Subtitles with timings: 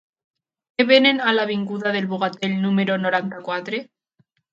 [0.77, 3.83] Què venen a l'avinguda del Bogatell número noranta-quatre?